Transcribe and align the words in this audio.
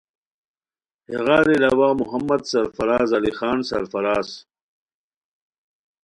ہیغار 1.09 1.47
علاوہ 1.57 1.89
محمد 2.01 2.41
سرفراز 2.51 3.09
علی 3.17 3.31
خان 3.37 3.57
سرفرازؔ 3.69 4.29
ؔ 4.39 4.43